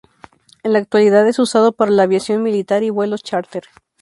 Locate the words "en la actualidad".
0.63-1.27